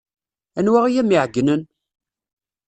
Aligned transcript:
Anwa 0.57 0.79
ay 0.85 0.95
am-iɛeyynen? 1.01 1.61